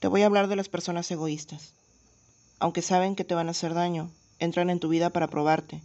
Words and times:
Te 0.00 0.08
voy 0.08 0.22
a 0.22 0.26
hablar 0.26 0.48
de 0.48 0.56
las 0.56 0.70
personas 0.70 1.10
egoístas. 1.10 1.74
Aunque 2.58 2.80
saben 2.80 3.14
que 3.14 3.24
te 3.24 3.34
van 3.34 3.48
a 3.48 3.50
hacer 3.50 3.74
daño, 3.74 4.10
entran 4.38 4.70
en 4.70 4.80
tu 4.80 4.88
vida 4.88 5.10
para 5.10 5.28
probarte, 5.28 5.82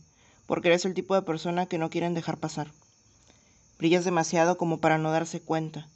porque 0.47 0.70
eres 0.70 0.86
el 0.86 0.94
tipo 0.94 1.15
de 1.15 1.21
persona 1.21 1.65
que 1.65 1.78
no 1.78 1.89
quieren 1.89 2.13
dejar 2.13 2.38
pasar. 2.38 2.71
Brillas 3.78 4.05
demasiado 4.05 4.57
como 4.57 4.79
para 4.79 4.97
no 4.97 5.12
darse 5.12 5.41
cuenta, 5.41 5.89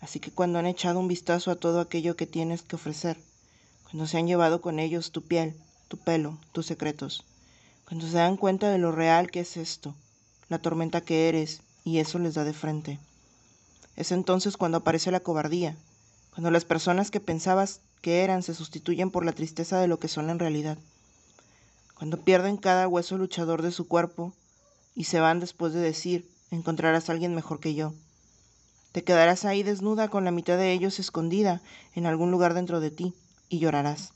así 0.00 0.20
que 0.20 0.30
cuando 0.30 0.60
han 0.60 0.66
echado 0.66 1.00
un 1.00 1.08
vistazo 1.08 1.50
a 1.50 1.56
todo 1.56 1.80
aquello 1.80 2.14
que 2.14 2.28
tienes 2.28 2.62
que 2.62 2.76
ofrecer, 2.76 3.18
cuando 3.82 4.06
se 4.06 4.18
han 4.18 4.28
llevado 4.28 4.60
con 4.60 4.78
ellos 4.78 5.10
tu 5.10 5.22
piel, 5.22 5.56
tu 5.88 5.96
pelo, 5.96 6.38
tus 6.52 6.66
secretos, 6.66 7.24
cuando 7.88 8.06
se 8.06 8.18
dan 8.18 8.36
cuenta 8.36 8.70
de 8.70 8.78
lo 8.78 8.92
real 8.92 9.32
que 9.32 9.40
es 9.40 9.56
esto, 9.56 9.96
la 10.48 10.60
tormenta 10.60 11.00
que 11.00 11.28
eres, 11.28 11.60
y 11.82 11.98
eso 11.98 12.20
les 12.20 12.34
da 12.34 12.44
de 12.44 12.52
frente. 12.52 13.00
Es 13.96 14.12
entonces 14.12 14.56
cuando 14.56 14.78
aparece 14.78 15.10
la 15.10 15.18
cobardía, 15.18 15.76
cuando 16.34 16.50
las 16.50 16.64
personas 16.64 17.12
que 17.12 17.20
pensabas 17.20 17.80
que 18.02 18.24
eran 18.24 18.42
se 18.42 18.54
sustituyen 18.54 19.12
por 19.12 19.24
la 19.24 19.32
tristeza 19.32 19.78
de 19.78 19.86
lo 19.86 20.00
que 20.00 20.08
son 20.08 20.30
en 20.30 20.40
realidad, 20.40 20.76
cuando 21.94 22.20
pierden 22.20 22.56
cada 22.56 22.88
hueso 22.88 23.16
luchador 23.16 23.62
de 23.62 23.70
su 23.70 23.86
cuerpo 23.86 24.32
y 24.96 25.04
se 25.04 25.20
van 25.20 25.38
después 25.38 25.72
de 25.72 25.80
decir, 25.80 26.28
encontrarás 26.50 27.08
a 27.08 27.12
alguien 27.12 27.36
mejor 27.36 27.60
que 27.60 27.74
yo. 27.74 27.94
Te 28.90 29.04
quedarás 29.04 29.44
ahí 29.44 29.62
desnuda 29.62 30.08
con 30.08 30.24
la 30.24 30.32
mitad 30.32 30.56
de 30.56 30.72
ellos 30.72 30.98
escondida 30.98 31.60
en 31.94 32.04
algún 32.04 32.32
lugar 32.32 32.52
dentro 32.52 32.80
de 32.80 32.90
ti 32.90 33.14
y 33.48 33.60
llorarás, 33.60 34.12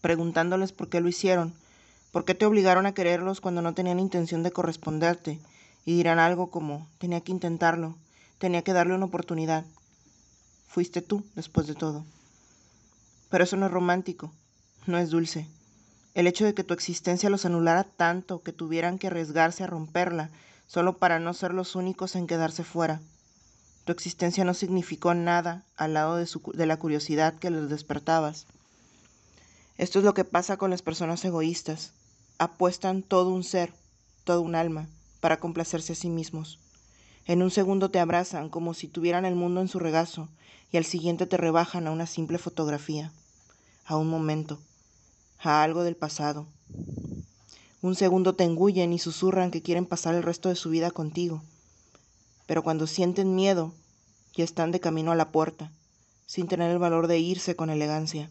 preguntándoles 0.00 0.72
por 0.72 0.88
qué 0.88 1.00
lo 1.00 1.08
hicieron, 1.08 1.52
por 2.10 2.24
qué 2.24 2.34
te 2.34 2.46
obligaron 2.46 2.86
a 2.86 2.94
quererlos 2.94 3.42
cuando 3.42 3.60
no 3.60 3.74
tenían 3.74 4.00
intención 4.00 4.42
de 4.42 4.50
corresponderte, 4.50 5.40
y 5.84 5.94
dirán 5.94 6.18
algo 6.18 6.50
como, 6.50 6.88
tenía 6.98 7.20
que 7.20 7.32
intentarlo, 7.32 7.96
tenía 8.38 8.62
que 8.62 8.72
darle 8.72 8.94
una 8.94 9.04
oportunidad. 9.04 9.66
Fuiste 10.76 11.00
tú, 11.00 11.24
después 11.34 11.66
de 11.66 11.74
todo. 11.74 12.04
Pero 13.30 13.44
eso 13.44 13.56
no 13.56 13.64
es 13.64 13.72
romántico, 13.72 14.30
no 14.84 14.98
es 14.98 15.08
dulce. 15.08 15.48
El 16.12 16.26
hecho 16.26 16.44
de 16.44 16.52
que 16.52 16.64
tu 16.64 16.74
existencia 16.74 17.30
los 17.30 17.46
anulara 17.46 17.84
tanto 17.84 18.42
que 18.42 18.52
tuvieran 18.52 18.98
que 18.98 19.06
arriesgarse 19.06 19.64
a 19.64 19.68
romperla 19.68 20.28
solo 20.66 20.98
para 20.98 21.18
no 21.18 21.32
ser 21.32 21.54
los 21.54 21.76
únicos 21.76 22.14
en 22.14 22.26
quedarse 22.26 22.62
fuera. 22.62 23.00
Tu 23.86 23.92
existencia 23.92 24.44
no 24.44 24.52
significó 24.52 25.14
nada 25.14 25.64
al 25.78 25.94
lado 25.94 26.16
de, 26.16 26.66
la 26.66 26.76
curiosidad 26.76 27.38
que 27.38 27.48
les 27.48 27.70
despertabas. 27.70 28.44
Esto 29.78 30.00
es 30.00 30.04
lo 30.04 30.12
que 30.12 30.24
pasa 30.24 30.58
con 30.58 30.68
las 30.68 30.82
personas 30.82 31.24
egoístas. 31.24 31.92
Apuestan 32.36 33.00
todo 33.00 33.30
un 33.30 33.44
ser, 33.44 33.72
todo 34.24 34.42
un 34.42 34.54
alma, 34.54 34.88
para 35.20 35.40
complacerse 35.40 35.94
a 35.94 35.96
sí 35.96 36.10
mismos. 36.10 36.58
En 37.26 37.42
un 37.42 37.50
segundo 37.50 37.90
te 37.90 37.98
abrazan 37.98 38.48
como 38.48 38.72
si 38.72 38.86
tuvieran 38.86 39.24
el 39.24 39.34
mundo 39.34 39.60
en 39.60 39.66
su 39.66 39.80
regazo 39.80 40.28
y 40.70 40.76
al 40.76 40.84
siguiente 40.84 41.26
te 41.26 41.36
rebajan 41.36 41.88
a 41.88 41.90
una 41.90 42.06
simple 42.06 42.38
fotografía, 42.38 43.12
a 43.84 43.96
un 43.96 44.08
momento, 44.08 44.60
a 45.40 45.64
algo 45.64 45.82
del 45.82 45.96
pasado. 45.96 46.46
Un 47.82 47.96
segundo 47.96 48.36
te 48.36 48.44
engullen 48.44 48.92
y 48.92 49.00
susurran 49.00 49.50
que 49.50 49.60
quieren 49.60 49.86
pasar 49.86 50.14
el 50.14 50.22
resto 50.22 50.48
de 50.48 50.54
su 50.54 50.70
vida 50.70 50.92
contigo. 50.92 51.42
Pero 52.46 52.62
cuando 52.62 52.86
sienten 52.86 53.34
miedo, 53.34 53.74
ya 54.34 54.44
están 54.44 54.70
de 54.70 54.78
camino 54.78 55.10
a 55.10 55.16
la 55.16 55.32
puerta, 55.32 55.72
sin 56.26 56.46
tener 56.46 56.70
el 56.70 56.78
valor 56.78 57.08
de 57.08 57.18
irse 57.18 57.56
con 57.56 57.70
elegancia, 57.70 58.30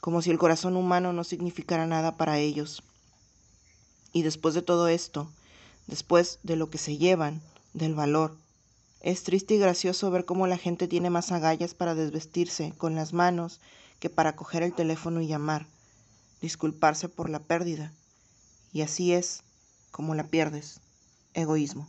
como 0.00 0.22
si 0.22 0.30
el 0.30 0.38
corazón 0.38 0.76
humano 0.76 1.12
no 1.12 1.24
significara 1.24 1.86
nada 1.86 2.16
para 2.16 2.38
ellos. 2.38 2.84
Y 4.12 4.22
después 4.22 4.54
de 4.54 4.62
todo 4.62 4.86
esto, 4.86 5.32
después 5.88 6.38
de 6.44 6.54
lo 6.54 6.70
que 6.70 6.78
se 6.78 6.96
llevan, 6.96 7.42
del 7.72 7.94
valor. 7.94 8.36
Es 9.00 9.22
triste 9.22 9.54
y 9.54 9.58
gracioso 9.58 10.10
ver 10.10 10.24
cómo 10.24 10.46
la 10.46 10.58
gente 10.58 10.88
tiene 10.88 11.10
más 11.10 11.30
agallas 11.32 11.74
para 11.74 11.94
desvestirse 11.94 12.72
con 12.76 12.94
las 12.94 13.12
manos 13.12 13.60
que 14.00 14.10
para 14.10 14.36
coger 14.36 14.62
el 14.62 14.74
teléfono 14.74 15.20
y 15.20 15.26
llamar, 15.26 15.66
disculparse 16.40 17.08
por 17.08 17.30
la 17.30 17.40
pérdida. 17.40 17.92
Y 18.72 18.82
así 18.82 19.12
es 19.12 19.42
como 19.90 20.14
la 20.14 20.24
pierdes. 20.24 20.80
Egoísmo. 21.34 21.88